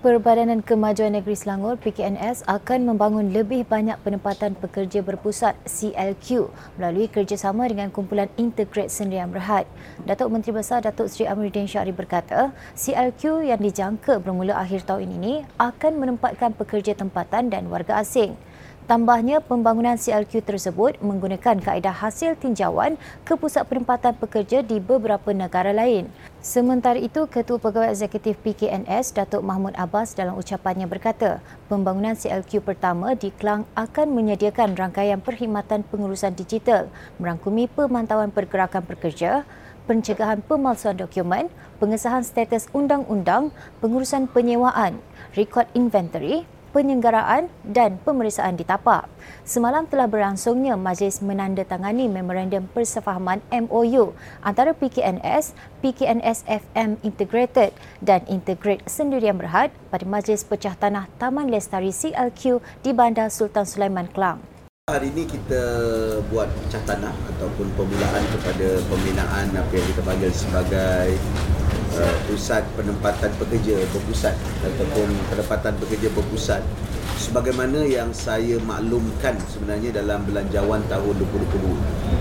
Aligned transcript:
Perbadanan 0.00 0.64
Kemajuan 0.64 1.12
Negeri 1.12 1.36
Selangor 1.36 1.76
PKNS 1.76 2.48
akan 2.48 2.88
membangun 2.88 3.36
lebih 3.36 3.68
banyak 3.68 4.00
penempatan 4.00 4.56
pekerja 4.56 5.04
berpusat 5.04 5.52
CLQ 5.68 6.48
melalui 6.80 7.04
kerjasama 7.04 7.68
dengan 7.68 7.92
kumpulan 7.92 8.32
Integrate 8.40 8.88
Sendirian 8.88 9.28
Berhad. 9.28 9.68
Datuk 10.08 10.32
Menteri 10.32 10.56
Besar 10.56 10.80
Datuk 10.80 11.12
Seri 11.12 11.28
Amiruddin 11.28 11.68
Syari 11.68 11.92
berkata, 11.92 12.48
CLQ 12.72 13.44
yang 13.44 13.60
dijangka 13.60 14.24
bermula 14.24 14.56
akhir 14.56 14.88
tahun 14.88 15.20
ini 15.20 15.44
akan 15.60 15.92
menempatkan 16.00 16.56
pekerja 16.56 16.96
tempatan 16.96 17.52
dan 17.52 17.68
warga 17.68 18.00
asing. 18.00 18.40
Tambahnya, 18.88 19.44
pembangunan 19.44 20.00
CLQ 20.00 20.44
tersebut 20.44 20.96
menggunakan 21.04 21.60
kaedah 21.60 21.92
hasil 21.92 22.38
tinjauan 22.40 22.96
ke 23.26 23.36
pusat 23.36 23.68
penempatan 23.68 24.16
pekerja 24.16 24.64
di 24.64 24.80
beberapa 24.80 25.32
negara 25.32 25.74
lain. 25.74 26.08
Sementara 26.40 26.96
itu, 26.96 27.28
Ketua 27.28 27.60
Pegawai 27.60 27.92
Eksekutif 27.92 28.40
PKNS, 28.40 29.12
Datuk 29.12 29.44
Mahmud 29.44 29.76
Abbas 29.76 30.16
dalam 30.16 30.40
ucapannya 30.40 30.88
berkata, 30.88 31.44
pembangunan 31.68 32.16
CLQ 32.16 32.64
pertama 32.64 33.12
di 33.12 33.28
Kelang 33.28 33.68
akan 33.76 34.16
menyediakan 34.16 34.72
rangkaian 34.72 35.20
perkhidmatan 35.20 35.84
pengurusan 35.86 36.32
digital 36.32 36.88
merangkumi 37.20 37.68
pemantauan 37.68 38.32
pergerakan 38.32 38.82
pekerja, 38.88 39.44
pencegahan 39.90 40.38
pemalsuan 40.44 40.94
dokumen, 40.94 41.50
pengesahan 41.82 42.22
status 42.22 42.70
undang-undang, 42.70 43.50
pengurusan 43.82 44.30
penyewaan, 44.30 45.02
rekod 45.34 45.66
inventory, 45.74 46.46
penyenggaraan 46.70 47.50
dan 47.66 47.98
pemeriksaan 48.02 48.58
di 48.58 48.64
tapak. 48.66 49.06
Semalam 49.42 49.86
telah 49.90 50.06
berlangsungnya 50.06 50.78
majlis 50.78 51.22
menandatangani 51.22 52.06
memorandum 52.06 52.70
persefahaman 52.70 53.42
MOU 53.50 54.14
antara 54.42 54.74
PKNS, 54.74 55.52
PKNS 55.82 56.46
FM 56.46 56.98
Integrated 57.02 57.74
dan 57.98 58.22
Integrate 58.30 58.86
Sendirian 58.86 59.38
Berhad 59.38 59.74
pada 59.90 60.06
Majlis 60.06 60.46
Pecah 60.46 60.78
Tanah 60.78 61.10
Taman 61.18 61.50
Lestari 61.50 61.90
CLQ 61.90 62.62
di 62.86 62.90
Bandar 62.94 63.28
Sultan 63.28 63.66
Sulaiman 63.66 64.06
Kelang. 64.10 64.40
Hari 64.90 65.06
ini 65.14 65.22
kita 65.22 65.62
buat 66.34 66.50
pecah 66.50 66.82
tanah 66.82 67.14
ataupun 67.30 67.70
pemulaan 67.78 68.24
kepada 68.34 68.68
pembinaan 68.90 69.46
apa 69.54 69.70
yang 69.70 69.86
kita 69.86 70.02
panggil 70.02 70.30
sebagai 70.34 71.14
uh, 71.96 72.16
pusat 72.28 72.62
penempatan 72.78 73.30
pekerja 73.40 73.78
berpusat 73.94 74.34
ataupun 74.62 75.08
penempatan 75.32 75.74
pekerja 75.80 76.08
berpusat. 76.14 76.62
Sebagaimana 77.20 77.84
yang 77.84 78.16
saya 78.16 78.56
maklumkan 78.64 79.36
sebenarnya 79.44 79.92
dalam 79.92 80.24
belanjawan 80.24 80.80
tahun 80.88 81.14
2022 81.20 82.20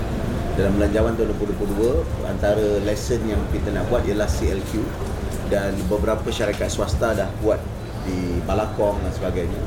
dalam 0.59 0.75
belanjawan 0.75 1.15
tahun 1.15 1.31
2022 1.39 2.27
antara 2.27 2.83
lesson 2.83 3.23
yang 3.23 3.39
kita 3.55 3.71
nak 3.71 3.87
buat 3.87 4.03
ialah 4.03 4.27
CLQ 4.27 4.83
dan 5.47 5.71
beberapa 5.87 6.27
syarikat 6.27 6.67
swasta 6.67 7.15
dah 7.15 7.31
buat 7.39 7.63
di 8.03 8.43
Balakong 8.43 8.99
dan 8.99 9.11
sebagainya. 9.15 9.61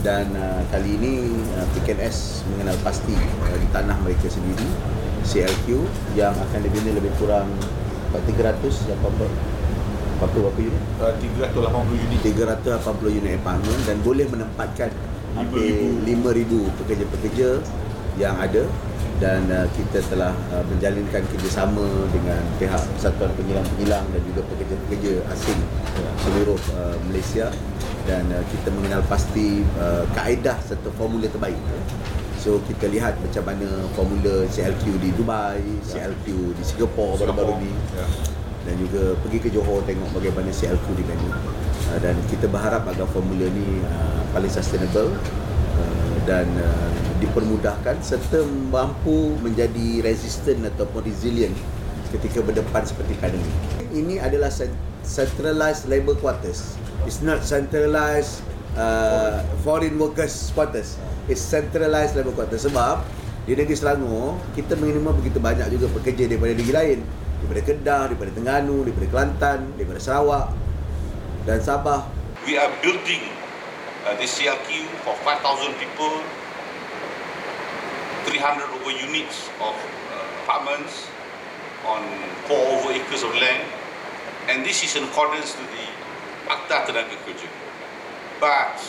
Dan 0.00 0.32
uh, 0.34 0.64
kali 0.72 0.98
ini 0.98 1.30
uh, 1.60 1.66
PKNS 1.76 2.48
mengenal 2.48 2.74
pasti 2.80 3.12
uh, 3.14 3.56
di 3.60 3.68
tanah 3.70 3.94
mereka 4.02 4.26
sendiri 4.26 4.66
CLQ 5.22 5.84
yang 6.18 6.34
akan 6.34 6.58
dibina 6.64 6.96
lebih 6.96 7.12
kurang 7.22 7.46
300 8.20 8.60
berapa 8.60 9.08
berapa 10.20 10.36
berapa 10.48 10.60
unit? 10.60 10.82
Uh, 11.00 11.14
380 11.16 12.04
unit. 12.06 12.20
380 12.20 13.18
unit 13.18 13.32
apartment 13.40 13.80
dan 13.88 13.96
boleh 14.04 14.26
menempatkan 14.28 14.90
hampir 15.32 15.88
5000 16.04 16.78
pekerja-pekerja 16.82 17.48
yang 18.20 18.36
ada 18.36 18.68
dan 19.22 19.46
uh, 19.54 19.66
kita 19.78 20.02
telah 20.10 20.34
uh, 20.50 20.64
menjalinkan 20.66 21.22
kerjasama 21.30 21.86
dengan 22.10 22.42
pihak 22.58 22.82
Persatuan 22.98 23.30
Penyilang-Penyilang 23.38 24.04
dan 24.10 24.22
juga 24.26 24.42
pekerja-pekerja 24.50 25.12
asing 25.30 25.58
seluruh 26.26 26.58
uh, 26.74 26.96
Malaysia 27.06 27.48
dan 28.04 28.26
uh, 28.34 28.42
kita 28.50 28.68
mengenal 28.74 29.02
pasti 29.06 29.62
uh, 29.78 30.02
kaedah 30.18 30.58
serta 30.66 30.90
formula 30.98 31.30
terbaik. 31.30 31.58
So 32.42 32.58
kita 32.66 32.90
lihat 32.90 33.14
macam 33.22 33.54
mana 33.54 33.86
formula 33.94 34.42
CLQ 34.50 34.98
di 34.98 35.14
Dubai, 35.14 35.62
CLQ 35.86 36.26
di 36.58 36.62
Singapura 36.66 37.22
baru-baru 37.22 37.54
ni. 37.62 37.70
Ya. 37.94 38.06
Dan 38.66 38.74
juga 38.82 39.14
pergi 39.22 39.38
ke 39.46 39.48
Johor 39.54 39.86
tengok 39.86 40.10
bagaimana 40.10 40.50
CLQ 40.50 40.86
di 40.98 41.06
Menu. 41.06 41.30
Uh, 41.30 41.98
dan 42.02 42.18
kita 42.26 42.50
berharap 42.50 42.82
agar 42.90 43.06
formula 43.14 43.46
ni 43.46 43.78
uh, 43.86 44.26
paling 44.34 44.50
sustainable 44.50 45.14
uh, 45.78 46.14
dan 46.26 46.50
uh, 46.58 46.90
dipermudahkan 47.22 48.02
serta 48.02 48.42
mampu 48.74 49.38
menjadi 49.38 50.02
resistant 50.02 50.66
ataupun 50.66 51.06
resilient 51.06 51.54
ketika 52.10 52.42
berdepan 52.42 52.82
seperti 52.82 53.14
pandemik. 53.22 53.54
Ini 53.94 54.18
adalah 54.18 54.50
centralized 55.06 55.86
labour 55.86 56.18
quarters. 56.18 56.74
It's 57.06 57.22
not 57.22 57.46
centralized 57.46 58.42
uh, 58.76 59.44
foreign 59.60 59.98
workers 59.98 60.52
quarters 60.56 60.96
is 61.28 61.40
centralized 61.40 62.16
level 62.16 62.32
quarter 62.32 62.56
sebab 62.56 63.04
di 63.42 63.58
negeri 63.58 63.74
Selangor 63.74 64.38
kita 64.54 64.78
mengirimkan 64.78 65.18
begitu 65.18 65.42
banyak 65.42 65.66
juga 65.74 65.90
pekerja 65.98 66.30
daripada 66.30 66.52
negeri 66.54 66.74
lain 66.74 66.98
daripada 67.42 67.62
Kedah, 67.66 68.02
daripada 68.06 68.30
Terengganu, 68.30 68.76
daripada 68.86 69.06
Kelantan, 69.10 69.58
daripada 69.74 69.98
Sarawak 69.98 70.46
dan 71.42 71.58
Sabah. 71.58 72.06
We 72.46 72.54
are 72.54 72.70
building 72.78 73.22
uh, 74.06 74.14
this 74.18 74.38
CLQ 74.38 74.86
for 75.02 75.14
5,000 75.26 75.74
people, 75.82 76.22
300 78.30 78.62
over 78.78 78.94
units 78.94 79.50
of 79.58 79.74
uh, 79.74 80.42
apartments 80.46 81.10
on 81.82 82.02
4 82.46 82.54
over 82.54 82.94
acres 82.94 83.26
of 83.26 83.34
land 83.34 83.66
and 84.46 84.62
this 84.62 84.86
is 84.86 84.94
in 84.94 85.02
accordance 85.10 85.54
to 85.58 85.62
the 85.74 85.84
Akta 86.46 86.86
Tenaga 86.86 87.18
Kerja. 87.26 87.50
But 88.42 88.82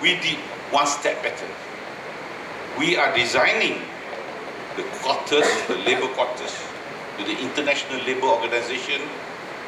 we 0.00 0.16
did 0.16 0.38
one 0.72 0.86
step 0.86 1.22
better. 1.22 1.46
We 2.78 2.96
are 2.96 3.14
designing 3.14 3.82
the 4.76 4.82
quarters, 5.04 5.44
the 5.68 5.76
labor 5.76 6.08
quarters, 6.14 6.56
to 7.18 7.24
the 7.24 7.38
International 7.38 8.00
Labour 8.06 8.28
Organization 8.28 9.02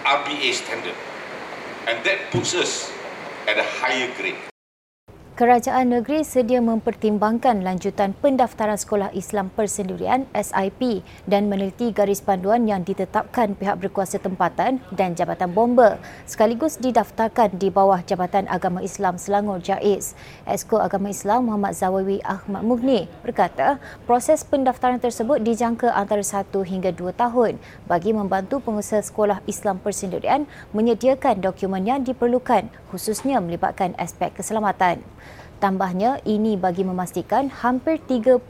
RBA 0.04 0.54
standard. 0.54 0.94
And 1.86 2.02
that 2.06 2.30
puts 2.30 2.54
us 2.54 2.90
at 3.46 3.58
a 3.58 3.62
higher 3.62 4.08
grade. 4.16 4.49
Kerajaan 5.40 5.88
negeri 5.88 6.20
sedia 6.20 6.60
mempertimbangkan 6.60 7.64
lanjutan 7.64 8.12
pendaftaran 8.12 8.76
Sekolah 8.76 9.08
Islam 9.16 9.48
Persendirian 9.48 10.28
SIP 10.36 11.00
dan 11.24 11.48
meneliti 11.48 11.96
garis 11.96 12.20
panduan 12.20 12.68
yang 12.68 12.84
ditetapkan 12.84 13.56
pihak 13.56 13.80
berkuasa 13.80 14.20
tempatan 14.20 14.84
dan 14.92 15.16
Jabatan 15.16 15.56
Bomba 15.56 15.96
sekaligus 16.28 16.76
didaftarkan 16.76 17.56
di 17.56 17.72
bawah 17.72 18.04
Jabatan 18.04 18.52
Agama 18.52 18.84
Islam 18.84 19.16
Selangor 19.16 19.64
JAIS. 19.64 20.12
Esko 20.44 20.76
Agama 20.76 21.08
Islam 21.08 21.48
Muhammad 21.48 21.72
Zawawi 21.72 22.20
Ahmad 22.20 22.60
Mughni 22.60 23.08
berkata 23.24 23.80
proses 24.04 24.44
pendaftaran 24.44 25.00
tersebut 25.00 25.40
dijangka 25.40 25.88
antara 25.96 26.20
1 26.20 26.52
hingga 26.68 26.92
2 26.92 27.16
tahun 27.16 27.56
bagi 27.88 28.12
membantu 28.12 28.60
pengusaha 28.60 29.00
Sekolah 29.00 29.40
Islam 29.48 29.80
Persendirian 29.80 30.44
menyediakan 30.76 31.40
dokumen 31.40 31.88
yang 31.88 32.04
diperlukan 32.04 32.68
khususnya 32.92 33.40
melibatkan 33.40 33.96
aspek 33.96 34.36
keselamatan. 34.36 35.00
Tambahnya, 35.60 36.24
ini 36.24 36.56
bagi 36.56 36.88
memastikan 36.88 37.52
hampir 37.52 38.00
30,000 38.00 38.40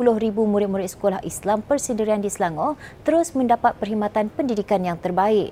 murid-murid 0.47 0.94
sekolah 0.94 1.19
Islam 1.26 1.59
persendirian 1.59 2.22
di 2.22 2.31
Selangor 2.31 2.78
terus 3.03 3.34
mendapat 3.34 3.75
perkhidmatan 3.82 4.31
pendidikan 4.31 4.78
yang 4.78 4.94
terbaik. 4.94 5.50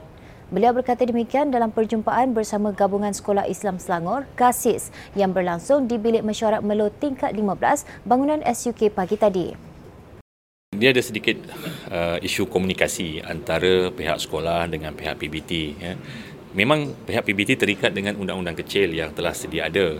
Beliau 0.55 0.71
berkata 0.71 1.03
demikian 1.03 1.51
dalam 1.51 1.75
perjumpaan 1.75 2.31
bersama 2.31 2.71
Gabungan 2.71 3.11
Sekolah 3.11 3.51
Islam 3.51 3.83
Selangor, 3.83 4.31
GASIS, 4.39 4.95
yang 5.19 5.35
berlangsung 5.35 5.91
di 5.91 5.99
Bilik 5.99 6.23
Mesyuarat 6.23 6.63
Melo 6.63 6.95
tingkat 6.95 7.35
15, 7.35 8.07
bangunan 8.07 8.39
SUK 8.47 8.95
pagi 8.95 9.19
tadi. 9.19 9.47
Dia 10.79 10.95
ada 10.95 11.03
sedikit 11.03 11.43
uh, 11.91 12.23
isu 12.23 12.47
komunikasi 12.47 13.19
antara 13.27 13.91
pihak 13.91 14.23
sekolah 14.23 14.71
dengan 14.71 14.95
pihak 14.95 15.19
PBT. 15.19 15.53
Ya. 15.75 15.99
Memang 16.55 16.95
pihak 17.03 17.27
PBT 17.27 17.59
terikat 17.59 17.91
dengan 17.91 18.15
undang-undang 18.15 18.55
kecil 18.55 18.95
yang 18.95 19.11
telah 19.11 19.35
sedia 19.35 19.67
ada. 19.67 19.99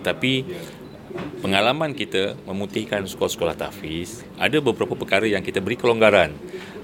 Tetapi 0.00 0.32
pengalaman 1.40 1.96
kita 1.96 2.36
memutihkan 2.44 3.06
sekolah-sekolah 3.06 3.56
tahfiz, 3.56 4.22
ada 4.36 4.58
beberapa 4.60 4.94
perkara 4.94 5.26
yang 5.26 5.42
kita 5.44 5.58
beri 5.58 5.76
kelonggaran 5.76 6.34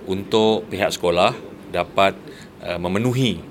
untuk 0.06 0.66
pihak 0.70 0.90
sekolah 0.94 1.34
dapat 1.70 2.14
uh, 2.62 2.78
memenuhi 2.78 3.42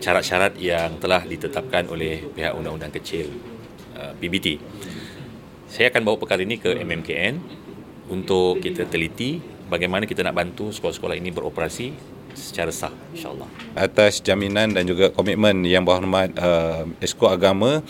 syarat-syarat 0.00 0.56
yang 0.56 0.96
telah 0.96 1.22
ditetapkan 1.22 1.86
oleh 1.92 2.24
pihak 2.32 2.56
undang-undang 2.56 2.90
kecil 2.90 3.28
uh, 3.94 4.16
PBT. 4.16 4.58
Saya 5.70 5.92
akan 5.92 6.02
bawa 6.02 6.16
perkara 6.18 6.42
ini 6.42 6.58
ke 6.58 6.74
MMKN 6.82 7.38
untuk 8.10 8.58
kita 8.58 8.90
teliti 8.90 9.38
bagaimana 9.70 10.02
kita 10.08 10.26
nak 10.26 10.34
bantu 10.34 10.74
sekolah-sekolah 10.74 11.14
ini 11.14 11.30
beroperasi 11.30 11.94
secara 12.34 12.74
sah 12.74 12.90
insyaallah. 13.14 13.46
Atas 13.78 14.18
jaminan 14.18 14.74
dan 14.74 14.86
juga 14.86 15.14
komitmen 15.14 15.62
yang 15.62 15.86
berhormat 15.86 16.34
uh, 16.38 16.86
Esko 16.98 17.30
Agama 17.30 17.82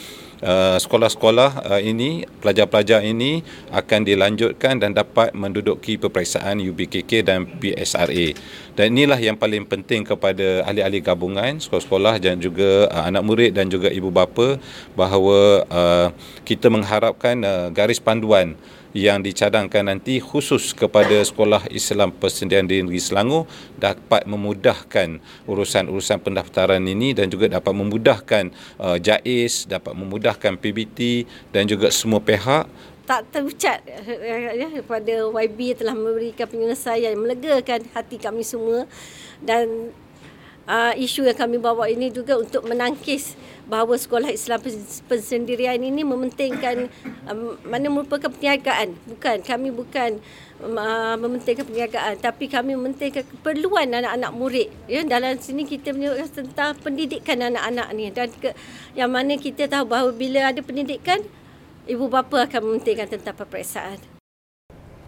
uh, 0.45 0.77
sekolah-sekolah 0.81 1.51
uh, 1.71 1.81
ini 1.81 2.25
pelajar-pelajar 2.41 3.05
ini 3.05 3.45
akan 3.73 4.01
dilanjutkan 4.05 4.81
dan 4.81 4.97
dapat 4.97 5.33
menduduki 5.37 5.97
peperiksaan 5.97 6.61
UBKK 6.61 7.25
dan 7.25 7.47
PSRA 7.61 8.37
dan 8.77 8.87
inilah 8.97 9.21
yang 9.21 9.37
paling 9.37 9.65
penting 9.69 10.05
kepada 10.05 10.65
ahli-ahli 10.65 11.01
gabungan 11.05 11.61
sekolah-sekolah 11.61 12.21
dan 12.21 12.41
juga 12.41 12.89
uh, 12.89 13.05
anak 13.09 13.23
murid 13.25 13.53
dan 13.57 13.69
juga 13.69 13.93
ibu 13.93 14.09
bapa 14.09 14.57
bahawa 14.97 15.65
uh, 15.69 16.09
kita 16.45 16.73
mengharapkan 16.73 17.37
uh, 17.45 17.67
garis 17.73 18.01
panduan 18.01 18.57
yang 18.91 19.23
dicadangkan 19.23 19.87
nanti 19.87 20.19
khusus 20.19 20.75
kepada 20.75 21.23
sekolah 21.23 21.71
Islam 21.71 22.11
Persendirian 22.11 22.67
di 22.67 22.83
Negeri 22.83 22.99
Selangor 22.99 23.47
dapat 23.79 24.27
memudahkan 24.27 25.23
urusan-urusan 25.47 26.19
pendaftaran 26.23 26.83
ini 26.83 27.15
dan 27.15 27.31
juga 27.31 27.47
dapat 27.47 27.71
memudahkan 27.71 28.51
uh, 28.83 28.99
JAIS, 28.99 29.71
dapat 29.71 29.95
memudahkan 29.95 30.59
PBT 30.59 31.27
dan 31.55 31.71
juga 31.71 31.95
semua 31.95 32.19
pihak. 32.19 32.67
Tak 33.07 33.27
terucat 33.35 33.83
ya, 33.83 34.71
kepada 34.71 35.27
YB 35.35 35.75
telah 35.75 35.99
memberikan 35.99 36.47
penyelesaian 36.47 37.19
melegakan 37.19 37.83
hati 37.91 38.23
kami 38.23 38.47
semua 38.47 38.87
dan 39.43 39.91
uh, 40.71 40.95
isu 40.95 41.27
yang 41.27 41.35
kami 41.35 41.59
bawa 41.59 41.91
ini 41.91 42.15
juga 42.15 42.39
untuk 42.39 42.63
menangkis 42.63 43.35
bahawa 43.67 43.99
sekolah 43.99 44.31
Islam 44.31 44.63
persendirian 45.11 45.83
ini 45.83 46.07
mementingkan 46.07 46.87
um, 47.27 47.59
mana 47.67 47.91
merupakan 47.91 48.31
perniagaan. 48.31 48.95
Bukan 49.11 49.43
kami 49.43 49.75
bukan 49.75 50.23
uh, 50.63 51.15
mementingkan 51.19 51.67
perniagaan 51.67 52.15
tapi 52.23 52.47
kami 52.47 52.79
mementingkan 52.79 53.27
keperluan 53.27 53.91
anak-anak 53.91 54.31
murid. 54.31 54.69
Ya 54.87 55.03
dalam 55.03 55.39
sini 55.43 55.67
kita 55.67 55.91
menyebut 55.91 56.31
tentang 56.31 56.79
pendidikan 56.79 57.43
anak-anak 57.43 57.89
ni. 57.95 58.11
Dan 58.15 58.31
ke, 58.39 58.55
yang 58.95 59.11
mana 59.11 59.35
kita 59.35 59.67
tahu 59.67 59.91
bahawa 59.91 60.11
bila 60.15 60.55
ada 60.55 60.63
pendidikan 60.63 61.23
ibu 61.91 62.07
bapa 62.07 62.47
akan 62.47 62.61
mementingkan 62.71 63.11
tentang 63.11 63.35
peperiksaan 63.35 64.10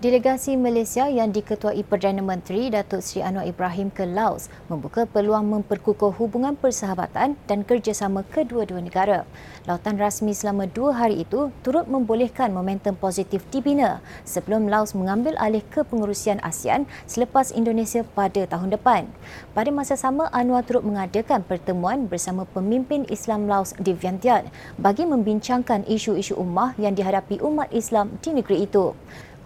Delegasi 0.02 0.58
Malaysia 0.58 1.06
yang 1.06 1.30
diketuai 1.30 1.86
Perdana 1.86 2.26
Menteri 2.26 2.74
Datuk 2.74 3.06
Seri 3.06 3.22
Anwar 3.22 3.46
Ibrahim 3.46 3.86
ke 3.86 4.02
Laos 4.02 4.50
membuka 4.66 5.06
peluang 5.06 5.46
memperkukuh 5.46 6.18
hubungan 6.18 6.58
persahabatan 6.58 7.38
dan 7.46 7.62
kerjasama 7.62 8.26
kedua-dua 8.26 8.82
negara. 8.82 9.22
Lautan 9.62 9.94
rasmi 10.02 10.34
selama 10.34 10.66
dua 10.66 10.98
hari 10.98 11.22
itu 11.22 11.54
turut 11.62 11.86
membolehkan 11.86 12.50
momentum 12.50 12.98
positif 12.98 13.46
dibina 13.54 14.02
sebelum 14.26 14.66
Laos 14.66 14.90
mengambil 14.98 15.38
alih 15.38 15.62
kepengurusian 15.70 16.42
ASEAN 16.42 16.82
selepas 17.06 17.54
Indonesia 17.54 18.02
pada 18.02 18.42
tahun 18.42 18.74
depan. 18.74 19.06
Pada 19.54 19.70
masa 19.70 19.94
sama, 19.94 20.26
Anwar 20.34 20.66
turut 20.66 20.82
mengadakan 20.82 21.46
pertemuan 21.46 22.10
bersama 22.10 22.42
pemimpin 22.42 23.06
Islam 23.06 23.46
Laos 23.46 23.70
di 23.78 23.94
Vientiane 23.94 24.50
bagi 24.82 25.06
membincangkan 25.06 25.86
isu-isu 25.86 26.34
ummah 26.34 26.74
yang 26.74 26.98
dihadapi 26.98 27.38
umat 27.38 27.70
Islam 27.70 28.18
di 28.18 28.34
negeri 28.34 28.66
itu. 28.66 28.98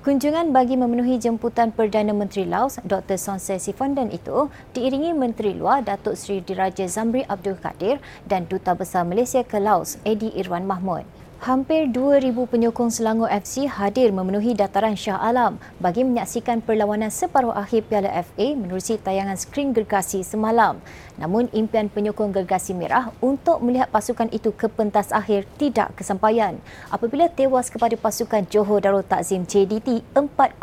Kunjungan 0.06 0.55
bagi 0.55 0.79
memenuhi 0.79 1.19
jemputan 1.19 1.75
Perdana 1.75 2.14
Menteri 2.14 2.47
Laos 2.47 2.79
Dr. 2.87 3.19
Sonse 3.19 3.58
Sifondan 3.58 4.06
itu 4.14 4.47
diiringi 4.70 5.11
Menteri 5.11 5.50
Luar 5.50 5.82
Datuk 5.82 6.14
Seri 6.14 6.38
Diraja 6.47 6.87
Zamri 6.87 7.26
Abdul 7.26 7.58
Kadir 7.58 7.99
dan 8.23 8.47
Duta 8.47 8.79
Besar 8.79 9.03
Malaysia 9.03 9.43
ke 9.43 9.58
Laos 9.58 9.99
Edi 10.06 10.31
Irwan 10.38 10.62
Mahmud. 10.62 11.03
Hampir 11.37 11.93
2,000 11.93 12.33
penyokong 12.33 12.88
Selangor 12.88 13.29
FC 13.29 13.69
hadir 13.69 14.09
memenuhi 14.09 14.56
dataran 14.56 14.97
Shah 14.97 15.21
Alam 15.21 15.61
bagi 15.77 16.00
menyaksikan 16.00 16.65
perlawanan 16.65 17.12
separuh 17.12 17.53
akhir 17.53 17.85
Piala 17.93 18.09
FA 18.25 18.56
menerusi 18.56 18.97
tayangan 18.97 19.37
skrin 19.37 19.77
gergasi 19.77 20.25
semalam. 20.25 20.81
Namun 21.21 21.53
impian 21.53 21.93
penyokong 21.93 22.33
gergasi 22.33 22.73
merah 22.73 23.12
untuk 23.21 23.61
melihat 23.61 23.93
pasukan 23.93 24.33
itu 24.33 24.49
ke 24.56 24.65
pentas 24.73 25.12
akhir 25.12 25.44
tidak 25.61 25.93
kesampaian 26.00 26.56
apabila 26.88 27.29
tewas 27.29 27.69
kepada 27.69 28.00
pasukan 28.00 28.49
Johor 28.49 28.81
Darul 28.81 29.05
Takzim 29.05 29.44
JDT 29.44 30.17
4-0 30.17 30.56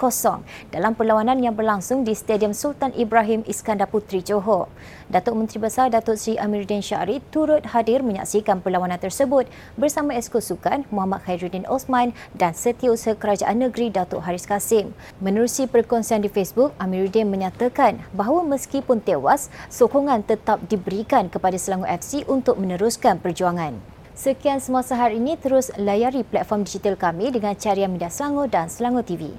dalam 0.74 0.98
perlawanan 0.98 1.38
yang 1.38 1.54
berlangsung 1.54 2.02
di 2.02 2.18
Stadium 2.18 2.58
Sultan 2.58 2.98
Ibrahim 2.98 3.46
Iskandar 3.46 3.94
Puteri 3.94 4.26
Johor. 4.26 4.74
Datuk 5.06 5.38
Menteri 5.38 5.62
Besar 5.62 5.94
Datuk 5.94 6.18
Seri 6.18 6.42
Amiruddin 6.42 6.82
Syari 6.82 7.22
turut 7.30 7.62
hadir 7.70 8.02
menyaksikan 8.02 8.58
perlawanan 8.66 8.98
tersebut 8.98 9.46
bersama 9.78 10.18
Esko 10.18 10.42
Sukan 10.64 10.88
Muhammad 10.96 11.28
Khairuddin 11.28 11.68
Osman 11.68 12.16
dan 12.40 12.56
Setiausaha 12.56 13.20
Kerajaan 13.20 13.68
Negeri 13.68 13.92
Datuk 13.92 14.24
Haris 14.24 14.48
Kasim. 14.48 14.96
Menerusi 15.20 15.68
perkongsian 15.68 16.24
di 16.24 16.32
Facebook, 16.32 16.72
Amiruddin 16.80 17.28
menyatakan 17.28 18.00
bahawa 18.16 18.48
meskipun 18.48 19.04
tewas, 19.04 19.52
sokongan 19.68 20.24
tetap 20.24 20.64
diberikan 20.72 21.28
kepada 21.28 21.60
Selangor 21.60 21.92
FC 21.92 22.24
untuk 22.32 22.56
meneruskan 22.56 23.20
perjuangan. 23.20 23.76
Sekian 24.16 24.64
semasa 24.64 24.96
hari 24.96 25.20
ini, 25.20 25.36
terus 25.36 25.68
layari 25.76 26.24
platform 26.24 26.64
digital 26.64 26.96
kami 26.96 27.36
dengan 27.36 27.60
carian 27.60 27.92
media 27.92 28.08
Selangor 28.08 28.48
dan 28.48 28.72
Selangor 28.72 29.04
TV. 29.04 29.36